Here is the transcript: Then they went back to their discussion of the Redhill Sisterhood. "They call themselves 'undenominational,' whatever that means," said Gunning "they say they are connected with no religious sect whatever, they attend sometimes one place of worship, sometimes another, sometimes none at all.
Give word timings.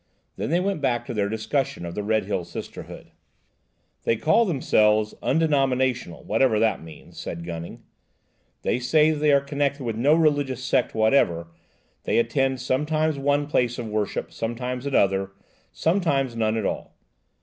Then 0.35 0.49
they 0.49 0.59
went 0.59 0.81
back 0.81 1.05
to 1.05 1.13
their 1.13 1.29
discussion 1.29 1.85
of 1.85 1.93
the 1.93 2.01
Redhill 2.01 2.43
Sisterhood. 2.43 3.11
"They 4.01 4.15
call 4.15 4.45
themselves 4.45 5.13
'undenominational,' 5.21 6.23
whatever 6.23 6.57
that 6.57 6.81
means," 6.81 7.19
said 7.19 7.45
Gunning 7.45 7.83
"they 8.63 8.79
say 8.79 9.11
they 9.11 9.31
are 9.31 9.41
connected 9.41 9.83
with 9.83 9.95
no 9.95 10.15
religious 10.15 10.63
sect 10.63 10.95
whatever, 10.95 11.49
they 12.05 12.17
attend 12.17 12.59
sometimes 12.59 13.19
one 13.19 13.45
place 13.45 13.77
of 13.77 13.89
worship, 13.89 14.31
sometimes 14.31 14.87
another, 14.87 15.33
sometimes 15.71 16.35
none 16.35 16.57
at 16.57 16.65
all. 16.65 16.95